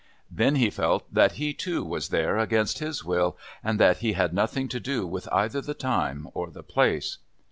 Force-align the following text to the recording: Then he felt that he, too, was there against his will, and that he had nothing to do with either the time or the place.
Then 0.31 0.55
he 0.55 0.71
felt 0.71 1.13
that 1.13 1.33
he, 1.33 1.53
too, 1.53 1.85
was 1.85 2.09
there 2.09 2.35
against 2.39 2.79
his 2.79 3.05
will, 3.05 3.37
and 3.63 3.79
that 3.79 3.97
he 3.97 4.13
had 4.13 4.33
nothing 4.33 4.67
to 4.69 4.79
do 4.79 5.05
with 5.05 5.29
either 5.31 5.61
the 5.61 5.75
time 5.75 6.27
or 6.33 6.49
the 6.49 6.63
place. 6.63 7.19